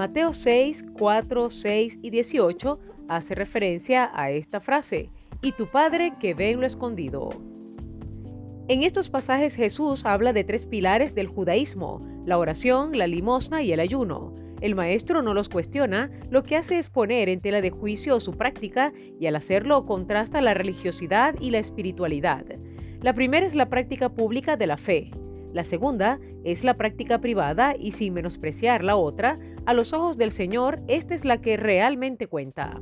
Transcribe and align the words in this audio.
Mateo 0.00 0.32
6, 0.32 0.86
4, 0.94 1.50
6 1.50 1.98
y 2.00 2.08
18 2.08 2.78
hace 3.06 3.34
referencia 3.34 4.10
a 4.14 4.30
esta 4.30 4.58
frase, 4.58 5.10
y 5.42 5.52
tu 5.52 5.66
Padre 5.66 6.14
que 6.18 6.32
ve 6.32 6.52
en 6.52 6.60
lo 6.60 6.66
escondido. 6.66 7.28
En 8.68 8.82
estos 8.82 9.10
pasajes 9.10 9.56
Jesús 9.56 10.06
habla 10.06 10.32
de 10.32 10.42
tres 10.42 10.64
pilares 10.64 11.14
del 11.14 11.26
judaísmo, 11.26 12.00
la 12.24 12.38
oración, 12.38 12.96
la 12.96 13.06
limosna 13.06 13.62
y 13.62 13.72
el 13.72 13.80
ayuno. 13.80 14.34
El 14.62 14.74
maestro 14.74 15.20
no 15.20 15.34
los 15.34 15.50
cuestiona, 15.50 16.10
lo 16.30 16.44
que 16.44 16.56
hace 16.56 16.78
es 16.78 16.88
poner 16.88 17.28
en 17.28 17.42
tela 17.42 17.60
de 17.60 17.68
juicio 17.68 18.20
su 18.20 18.38
práctica 18.38 18.94
y 19.20 19.26
al 19.26 19.36
hacerlo 19.36 19.84
contrasta 19.84 20.40
la 20.40 20.54
religiosidad 20.54 21.34
y 21.38 21.50
la 21.50 21.58
espiritualidad. 21.58 22.46
La 23.02 23.12
primera 23.12 23.44
es 23.44 23.54
la 23.54 23.68
práctica 23.68 24.08
pública 24.08 24.56
de 24.56 24.66
la 24.66 24.78
fe. 24.78 25.10
La 25.52 25.64
segunda 25.64 26.20
es 26.44 26.64
la 26.64 26.74
práctica 26.74 27.20
privada 27.20 27.74
y 27.78 27.92
sin 27.92 28.14
menospreciar 28.14 28.84
la 28.84 28.96
otra, 28.96 29.38
a 29.66 29.74
los 29.74 29.92
ojos 29.92 30.16
del 30.16 30.30
Señor 30.30 30.80
esta 30.88 31.14
es 31.14 31.24
la 31.24 31.40
que 31.40 31.56
realmente 31.56 32.26
cuenta. 32.26 32.80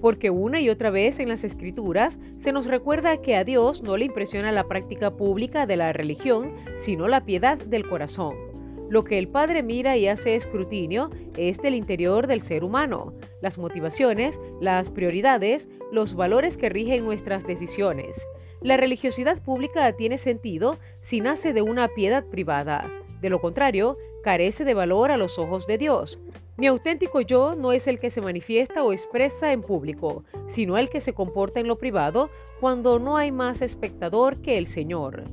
Porque 0.00 0.28
una 0.28 0.60
y 0.60 0.68
otra 0.68 0.90
vez 0.90 1.18
en 1.18 1.28
las 1.28 1.44
escrituras 1.44 2.20
se 2.36 2.52
nos 2.52 2.66
recuerda 2.66 3.22
que 3.22 3.36
a 3.36 3.44
Dios 3.44 3.82
no 3.82 3.96
le 3.96 4.04
impresiona 4.04 4.52
la 4.52 4.68
práctica 4.68 5.16
pública 5.16 5.66
de 5.66 5.76
la 5.76 5.92
religión, 5.94 6.52
sino 6.78 7.08
la 7.08 7.24
piedad 7.24 7.56
del 7.56 7.88
corazón. 7.88 8.53
Lo 8.94 9.02
que 9.02 9.18
el 9.18 9.26
Padre 9.26 9.64
mira 9.64 9.96
y 9.96 10.06
hace 10.06 10.36
escrutinio 10.36 11.10
es 11.36 11.60
del 11.60 11.74
interior 11.74 12.28
del 12.28 12.40
ser 12.40 12.62
humano, 12.62 13.12
las 13.40 13.58
motivaciones, 13.58 14.40
las 14.60 14.88
prioridades, 14.88 15.68
los 15.90 16.14
valores 16.14 16.56
que 16.56 16.68
rigen 16.68 17.04
nuestras 17.04 17.44
decisiones. 17.44 18.24
La 18.60 18.76
religiosidad 18.76 19.42
pública 19.42 19.90
tiene 19.96 20.16
sentido 20.16 20.78
si 21.00 21.20
nace 21.20 21.52
de 21.52 21.60
una 21.60 21.88
piedad 21.88 22.24
privada. 22.24 22.88
De 23.20 23.30
lo 23.30 23.40
contrario, 23.40 23.98
carece 24.22 24.64
de 24.64 24.74
valor 24.74 25.10
a 25.10 25.16
los 25.16 25.40
ojos 25.40 25.66
de 25.66 25.76
Dios. 25.76 26.20
Mi 26.56 26.68
auténtico 26.68 27.20
yo 27.20 27.56
no 27.56 27.72
es 27.72 27.88
el 27.88 27.98
que 27.98 28.10
se 28.10 28.20
manifiesta 28.20 28.84
o 28.84 28.92
expresa 28.92 29.52
en 29.52 29.62
público, 29.62 30.22
sino 30.46 30.78
el 30.78 30.88
que 30.88 31.00
se 31.00 31.14
comporta 31.14 31.58
en 31.58 31.66
lo 31.66 31.78
privado 31.78 32.30
cuando 32.60 33.00
no 33.00 33.16
hay 33.16 33.32
más 33.32 33.60
espectador 33.60 34.40
que 34.40 34.56
el 34.56 34.68
Señor. 34.68 35.24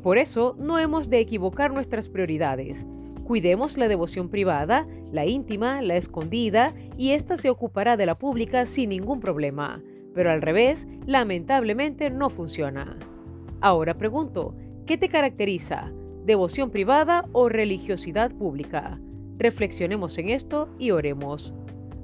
Por 0.00 0.16
eso, 0.16 0.54
no 0.60 0.78
hemos 0.78 1.10
de 1.10 1.18
equivocar 1.18 1.72
nuestras 1.72 2.08
prioridades. 2.08 2.86
Cuidemos 3.30 3.78
la 3.78 3.86
devoción 3.86 4.28
privada, 4.28 4.88
la 5.12 5.24
íntima, 5.24 5.82
la 5.82 5.94
escondida, 5.94 6.74
y 6.98 7.12
ésta 7.12 7.36
se 7.36 7.48
ocupará 7.48 7.96
de 7.96 8.04
la 8.04 8.18
pública 8.18 8.66
sin 8.66 8.88
ningún 8.88 9.20
problema. 9.20 9.84
Pero 10.12 10.32
al 10.32 10.42
revés, 10.42 10.88
lamentablemente 11.06 12.10
no 12.10 12.28
funciona. 12.28 12.98
Ahora 13.60 13.96
pregunto, 13.96 14.56
¿qué 14.84 14.98
te 14.98 15.08
caracteriza? 15.08 15.92
¿Devoción 16.24 16.72
privada 16.72 17.28
o 17.30 17.48
religiosidad 17.48 18.34
pública? 18.34 19.00
Reflexionemos 19.38 20.18
en 20.18 20.30
esto 20.30 20.68
y 20.80 20.90
oremos. 20.90 21.54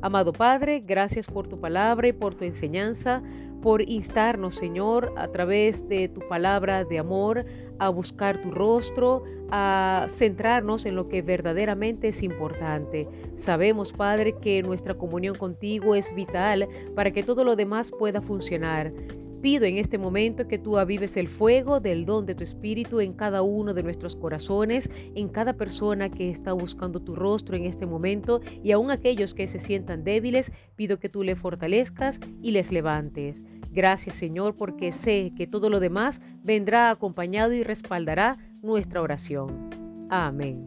Amado 0.03 0.33
Padre, 0.33 0.83
gracias 0.87 1.27
por 1.27 1.49
tu 1.49 1.59
palabra 1.59 2.09
y 2.09 2.13
por 2.13 2.35
tu 2.35 2.45
enseñanza, 2.45 3.23
por 3.63 3.81
instarnos, 3.83 4.55
Señor, 4.55 5.13
a 5.17 5.29
través 5.29 5.89
de 5.89 6.09
tu 6.09 6.21
palabra 6.29 6.85
de 6.85 6.99
amor, 6.99 7.47
a 7.79 7.89
buscar 7.89 8.41
tu 8.41 8.51
rostro, 8.51 9.25
a 9.51 10.07
centrarnos 10.09 10.85
en 10.85 10.97
lo 10.97 11.09
que 11.09 11.23
verdaderamente 11.23 12.09
es 12.09 12.23
importante. 12.23 13.09
Sabemos, 13.37 13.93
Padre, 13.93 14.37
que 14.41 14.63
nuestra 14.63 14.95
comunión 14.95 15.35
contigo 15.37 15.95
es 15.95 16.15
vital 16.15 16.69
para 16.95 17.11
que 17.11 17.23
todo 17.23 17.43
lo 17.43 17.57
demás 17.57 17.91
pueda 17.91 18.21
funcionar. 18.21 18.93
Pido 19.41 19.65
en 19.65 19.79
este 19.79 19.99
momento 19.99 20.49
que 20.49 20.59
tú 20.59 20.79
avives 20.79 21.17
el 21.17 21.29
fuego 21.29 21.81
del 21.81 22.05
don 22.05 22.27
de 22.27 22.35
tu 22.35 22.43
Espíritu 22.43 23.01
en 23.01 23.13
cada 23.13 23.43
uno 23.43 23.75
de 23.75 23.83
nuestros 23.83 24.17
corazones, 24.17 24.91
en 25.15 25.29
cada 25.29 25.55
persona 25.55 26.11
que 26.11 26.31
está 26.31 26.53
buscando 26.53 27.01
tu 27.01 27.15
rostro 27.15 27.57
en 27.57 27.65
este 27.65 27.87
momento 27.87 28.41
y 28.63 28.73
aun 28.73 28.91
aquellos 28.91 29.35
que 29.35 29.47
se 29.47 29.59
sientan 29.59 30.05
débiles, 30.05 30.53
pido 30.75 30.99
que 30.99 31.09
tú 31.09 31.23
le 31.23 31.37
fortalezcas 31.37 32.21
y 32.43 32.53
les 32.53 32.73
levantes. 32.73 33.43
Gracias 33.71 34.17
Señor 34.17 34.57
porque 34.57 34.93
sé 34.93 35.33
que 35.37 35.47
todo 35.47 35.71
lo 35.71 35.81
demás 35.81 36.21
vendrá 36.43 36.91
acompañado 36.91 37.53
y 37.53 37.63
respaldará 37.63 38.39
nuestra 38.63 39.03
oración. 39.03 39.71
Amén. 40.11 40.67